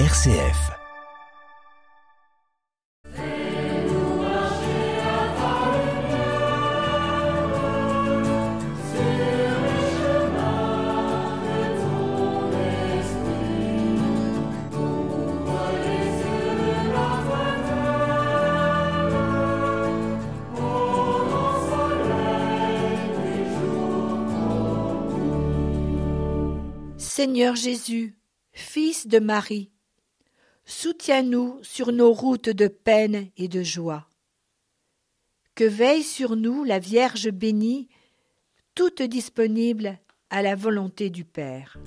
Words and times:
RCF. 0.00 0.72
Seigneur 26.98 27.54
Jésus, 27.54 28.18
Fils 28.52 29.06
de 29.06 29.20
Marie, 29.20 29.70
soutiens-nous 30.66 31.58
sur 31.62 31.92
nos 31.92 32.12
routes 32.12 32.48
de 32.48 32.68
peine 32.68 33.28
et 33.36 33.48
de 33.48 33.62
joie. 33.62 34.08
Que 35.54 35.64
veille 35.64 36.02
sur 36.02 36.36
nous 36.36 36.64
la 36.64 36.78
Vierge 36.78 37.30
bénie, 37.30 37.88
toute 38.74 39.02
disponible 39.02 39.98
à 40.30 40.42
la 40.42 40.56
volonté 40.56 41.10
du 41.10 41.24
Père. 41.24 41.78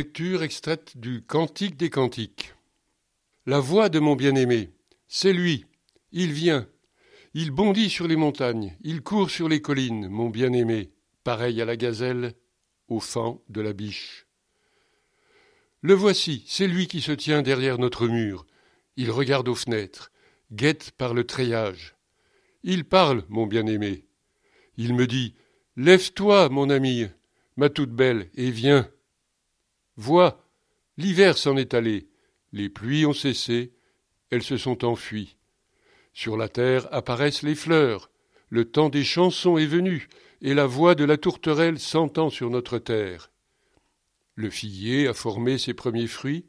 Lecture 0.00 0.42
extraite 0.42 0.96
du 0.96 1.20
Cantique 1.20 1.76
des 1.76 1.90
Cantiques. 1.90 2.54
La 3.44 3.60
voix 3.60 3.90
de 3.90 3.98
mon 3.98 4.16
bien-aimé, 4.16 4.70
c'est 5.08 5.34
lui. 5.34 5.66
Il 6.10 6.32
vient. 6.32 6.66
Il 7.34 7.50
bondit 7.50 7.90
sur 7.90 8.08
les 8.08 8.16
montagnes, 8.16 8.74
il 8.82 9.02
court 9.02 9.28
sur 9.28 9.46
les 9.46 9.60
collines, 9.60 10.08
mon 10.08 10.30
bien-aimé, 10.30 10.90
pareil 11.22 11.60
à 11.60 11.66
la 11.66 11.76
gazelle, 11.76 12.32
au 12.88 12.98
fan 12.98 13.36
de 13.50 13.60
la 13.60 13.74
biche. 13.74 14.24
Le 15.82 15.92
voici, 15.92 16.44
c'est 16.46 16.66
lui 16.66 16.86
qui 16.86 17.02
se 17.02 17.12
tient 17.12 17.42
derrière 17.42 17.76
notre 17.76 18.06
mur. 18.06 18.46
Il 18.96 19.10
regarde 19.10 19.48
aux 19.48 19.54
fenêtres, 19.54 20.10
guette 20.50 20.92
par 20.92 21.12
le 21.12 21.24
treillage. 21.24 21.94
Il 22.62 22.84
parle, 22.84 23.26
mon 23.28 23.46
bien-aimé. 23.46 24.06
Il 24.78 24.94
me 24.94 25.06
dit 25.06 25.34
Lève-toi, 25.76 26.48
mon 26.48 26.70
ami, 26.70 27.04
ma 27.58 27.68
toute 27.68 27.92
belle, 27.92 28.30
et 28.34 28.50
viens. 28.50 28.90
Vois, 30.00 30.42
l'hiver 30.96 31.36
s'en 31.36 31.58
est 31.58 31.74
allé, 31.74 32.08
les 32.52 32.70
pluies 32.70 33.04
ont 33.04 33.12
cessé, 33.12 33.74
elles 34.30 34.42
se 34.42 34.56
sont 34.56 34.86
enfuies. 34.86 35.36
Sur 36.14 36.38
la 36.38 36.48
terre 36.48 36.88
apparaissent 36.90 37.42
les 37.42 37.54
fleurs, 37.54 38.10
le 38.48 38.64
temps 38.64 38.88
des 38.88 39.04
chansons 39.04 39.58
est 39.58 39.66
venu, 39.66 40.08
et 40.40 40.54
la 40.54 40.64
voix 40.64 40.94
de 40.94 41.04
la 41.04 41.18
tourterelle 41.18 41.78
s'entend 41.78 42.30
sur 42.30 42.48
notre 42.48 42.78
terre. 42.78 43.30
Le 44.36 44.48
figuier 44.48 45.06
a 45.06 45.12
formé 45.12 45.58
ses 45.58 45.74
premiers 45.74 46.06
fruits, 46.06 46.46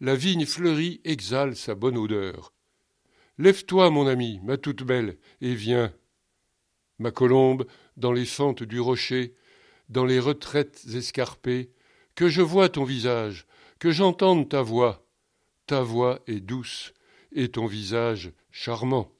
la 0.00 0.14
vigne 0.14 0.46
fleurie 0.46 1.00
exhale 1.02 1.56
sa 1.56 1.74
bonne 1.74 1.98
odeur. 1.98 2.52
Lève-toi, 3.38 3.90
mon 3.90 4.06
ami, 4.06 4.38
ma 4.44 4.58
toute 4.58 4.84
belle, 4.84 5.18
et 5.40 5.56
viens. 5.56 5.92
Ma 7.00 7.10
colombe, 7.10 7.66
dans 7.96 8.12
les 8.12 8.26
fentes 8.26 8.62
du 8.62 8.78
rocher, 8.78 9.34
dans 9.88 10.04
les 10.04 10.20
retraites 10.20 10.84
escarpées, 10.94 11.72
que 12.20 12.28
je 12.28 12.42
voie 12.42 12.68
ton 12.68 12.84
visage, 12.84 13.46
que 13.78 13.90
j'entende 13.90 14.46
ta 14.46 14.60
voix. 14.60 15.06
Ta 15.66 15.80
voix 15.80 16.18
est 16.26 16.40
douce, 16.40 16.92
et 17.32 17.48
ton 17.48 17.64
visage 17.64 18.30
charmant. 18.50 19.10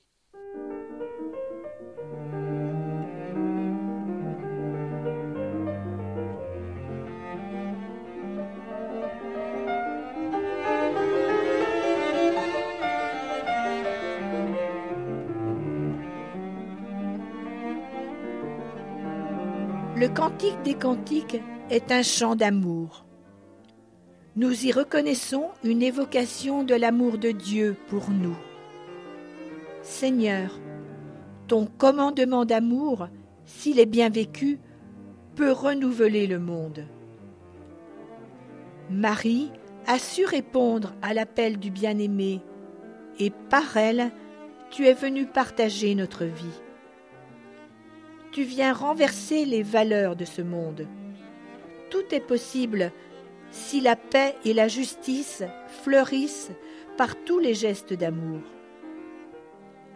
Le 19.96 20.08
Cantique 20.08 20.60
des 20.64 20.74
Cantiques 20.74 21.40
est 21.70 21.92
un 21.92 22.02
chant 22.02 22.34
d'amour. 22.34 23.06
Nous 24.34 24.66
y 24.66 24.72
reconnaissons 24.72 25.50
une 25.62 25.82
évocation 25.82 26.64
de 26.64 26.74
l'amour 26.74 27.16
de 27.16 27.30
Dieu 27.30 27.76
pour 27.88 28.10
nous. 28.10 28.36
Seigneur, 29.82 30.58
ton 31.46 31.66
commandement 31.66 32.44
d'amour, 32.44 33.08
s'il 33.44 33.78
est 33.78 33.86
bien 33.86 34.08
vécu, 34.08 34.58
peut 35.36 35.52
renouveler 35.52 36.26
le 36.26 36.40
monde. 36.40 36.84
Marie 38.90 39.52
a 39.86 39.98
su 39.98 40.24
répondre 40.24 40.94
à 41.02 41.14
l'appel 41.14 41.58
du 41.58 41.70
bien-aimé, 41.70 42.40
et 43.18 43.30
par 43.48 43.76
elle, 43.76 44.10
tu 44.70 44.86
es 44.86 44.94
venu 44.94 45.26
partager 45.26 45.94
notre 45.94 46.24
vie. 46.24 46.60
Tu 48.32 48.42
viens 48.42 48.72
renverser 48.72 49.44
les 49.44 49.62
valeurs 49.62 50.16
de 50.16 50.24
ce 50.24 50.42
monde. 50.42 50.86
Tout 51.90 52.14
est 52.14 52.26
possible 52.26 52.92
si 53.50 53.80
la 53.80 53.96
paix 53.96 54.36
et 54.44 54.54
la 54.54 54.68
justice 54.68 55.42
fleurissent 55.82 56.52
par 56.96 57.16
tous 57.24 57.38
les 57.38 57.54
gestes 57.54 57.92
d'amour. 57.92 58.40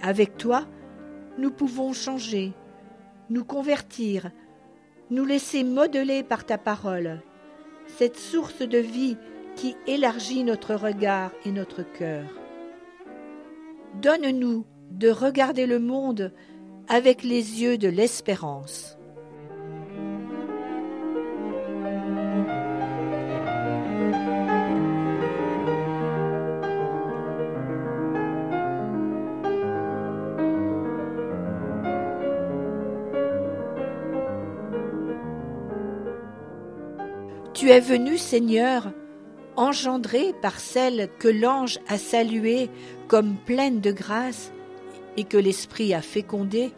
Avec 0.02 0.36
toi, 0.36 0.66
nous 1.38 1.50
pouvons 1.50 1.92
changer, 1.92 2.52
nous 3.30 3.44
convertir, 3.44 4.30
nous 5.10 5.24
laisser 5.24 5.64
modeler 5.64 6.22
par 6.22 6.44
ta 6.44 6.58
parole, 6.58 7.22
cette 7.86 8.16
source 8.16 8.60
de 8.60 8.78
vie 8.78 9.16
qui 9.54 9.76
élargit 9.86 10.42
notre 10.44 10.74
regard 10.74 11.30
et 11.44 11.52
notre 11.52 11.82
cœur. 11.82 12.26
Donne-nous 14.02 14.64
de 14.90 15.08
regarder 15.08 15.66
le 15.66 15.78
monde 15.78 16.32
avec 16.88 17.22
les 17.22 17.62
yeux 17.62 17.78
de 17.78 17.88
l'espérance. 17.88 18.98
Tu 37.54 37.70
es 37.70 37.78
venu, 37.78 38.18
Seigneur, 38.18 38.92
engendré 39.54 40.32
par 40.42 40.58
celle 40.58 41.08
que 41.20 41.28
l'ange 41.28 41.78
a 41.86 41.98
saluée 41.98 42.68
comme 43.06 43.36
pleine 43.36 43.80
de 43.80 43.92
grâce 43.92 44.52
et 45.16 45.22
que 45.22 45.36
l'Esprit 45.36 45.94
a 45.94 46.02
fécondée, 46.02 46.72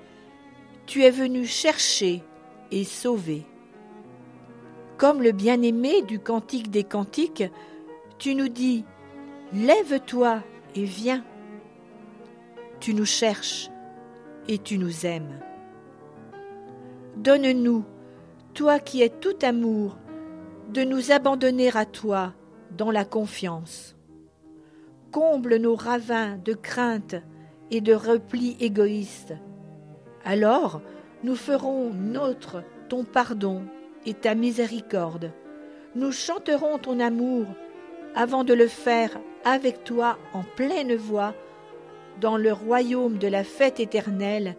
tu 0.84 1.02
es 1.02 1.11
venu 1.11 1.46
chercher 1.46 2.23
et 2.70 2.84
sauver. 2.84 3.46
Comme 4.99 5.23
le 5.23 5.32
bien-aimé 5.32 6.02
du 6.02 6.19
Cantique 6.19 6.70
des 6.70 6.84
Cantiques, 6.84 7.44
tu 8.19 8.34
nous 8.34 8.49
dis 8.49 8.84
Lève-toi 9.55 10.43
et 10.75 10.84
viens. 10.84 11.25
Tu 12.81 12.93
nous 12.93 13.06
cherches 13.06 13.70
et 14.46 14.58
tu 14.58 14.76
nous 14.76 15.06
aimes. 15.06 15.40
Donne-nous, 17.17 17.82
toi 18.52 18.78
qui 18.78 19.00
es 19.00 19.08
tout 19.08 19.37
amour, 19.40 19.96
de 20.68 20.82
nous 20.82 21.12
abandonner 21.12 21.70
à 21.76 21.84
toi 21.84 22.34
dans 22.76 22.90
la 22.90 23.04
confiance. 23.04 23.96
Comble 25.12 25.56
nos 25.56 25.74
ravins 25.74 26.36
de 26.38 26.52
crainte 26.54 27.16
et 27.70 27.80
de 27.80 27.94
repli 27.94 28.56
égoïste. 28.60 29.34
Alors, 30.24 30.82
Nous 31.22 31.34
ferons 31.34 31.92
nôtre 31.92 32.62
ton 32.88 33.02
pardon 33.02 33.62
et 34.04 34.14
ta 34.14 34.34
miséricorde. 34.34 35.32
Nous 35.94 36.12
chanterons 36.12 36.78
ton 36.78 37.00
amour 37.00 37.46
avant 38.14 38.44
de 38.44 38.54
le 38.54 38.68
faire 38.68 39.18
avec 39.44 39.82
toi 39.82 40.18
en 40.34 40.42
pleine 40.42 40.94
voix 40.94 41.34
dans 42.20 42.36
le 42.36 42.52
royaume 42.52 43.18
de 43.18 43.28
la 43.28 43.44
fête 43.44 43.80
éternelle 43.80 44.56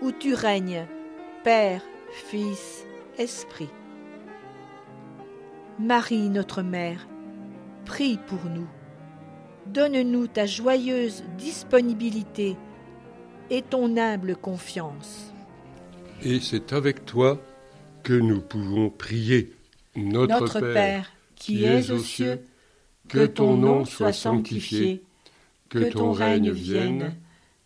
où 0.00 0.12
tu 0.12 0.34
règnes, 0.34 0.86
Père, 1.44 1.82
Fils, 2.10 2.86
Esprit. 3.18 3.70
Marie, 5.82 6.28
notre 6.28 6.62
Mère, 6.62 7.08
prie 7.84 8.16
pour 8.28 8.44
nous. 8.44 8.68
Donne-nous 9.66 10.28
ta 10.28 10.46
joyeuse 10.46 11.24
disponibilité 11.36 12.56
et 13.50 13.62
ton 13.62 13.96
humble 13.96 14.36
confiance. 14.36 15.32
Et 16.22 16.38
c'est 16.38 16.72
avec 16.72 17.04
toi 17.04 17.40
que 18.04 18.12
nous 18.12 18.40
pouvons 18.40 18.90
prier. 18.90 19.54
Notre, 19.96 20.40
Notre 20.40 20.60
Père, 20.60 21.10
qui 21.34 21.64
es 21.64 21.90
aux 21.90 21.98
cieux, 21.98 22.42
que 23.08 23.26
ton 23.26 23.56
nom 23.56 23.84
soit 23.84 24.12
sanctifié, 24.12 25.02
que 25.68 25.90
ton 25.90 26.12
règne 26.12 26.52
vienne, 26.52 27.16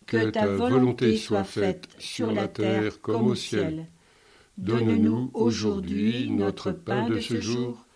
que 0.07 0.31
ta 0.31 0.47
volonté 0.47 1.17
soit 1.17 1.43
faite 1.43 1.87
sur 1.99 2.31
la 2.31 2.47
terre 2.47 2.99
comme 2.99 3.27
au 3.27 3.35
ciel. 3.35 3.85
Donne-nous 4.57 5.29
aujourd'hui 5.35 6.31
notre 6.31 6.71
pain 6.71 7.07
de 7.09 7.19
ce 7.19 7.39
jour. 7.39 7.86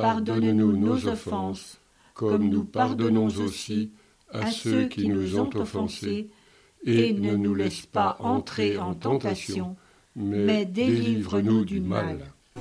Pardonne-nous 0.00 0.76
nos 0.76 1.06
offenses, 1.08 1.78
comme 2.14 2.48
nous 2.48 2.64
pardonnons 2.64 3.28
aussi 3.38 3.90
à 4.32 4.50
ceux 4.50 4.86
qui 4.86 5.08
nous 5.08 5.38
ont 5.38 5.50
offensés, 5.54 6.28
et 6.84 7.12
ne 7.12 7.36
nous 7.36 7.54
laisse 7.54 7.86
pas 7.86 8.16
entrer 8.20 8.78
en 8.78 8.94
tentation, 8.94 9.76
mais 10.14 10.64
délivre-nous 10.64 11.64
du 11.64 11.80
mal. 11.80 12.18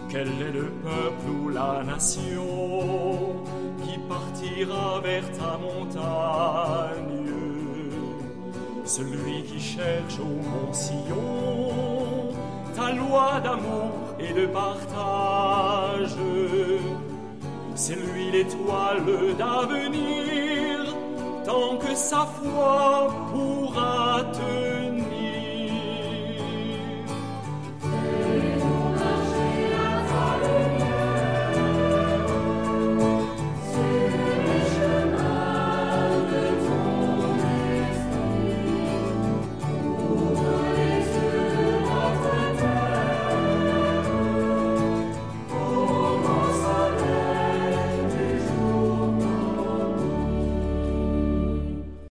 Quel 0.09 0.27
est 0.27 0.51
le 0.51 0.71
peuple 0.83 1.29
ou 1.43 1.49
la 1.49 1.83
nation 1.83 3.43
qui 3.83 3.97
partira 4.09 4.99
vers 5.01 5.31
ta 5.31 5.57
montagne? 5.57 7.31
Celui 8.85 9.43
qui 9.43 9.59
cherche 9.59 10.19
au 10.19 10.25
mont 10.25 10.73
Sion 10.73 12.25
ta 12.75 12.91
loi 12.91 13.39
d'amour 13.39 13.91
et 14.19 14.33
de 14.33 14.45
partage 14.47 16.15
c'est 17.75 17.95
lui 17.95 18.31
l'étoile 18.31 19.05
d'avenir, 19.37 20.95
tant 21.45 21.77
que 21.77 21.93
sa 21.93 22.25
foi 22.25 23.13
pourra 23.31 24.23
te 24.31 24.64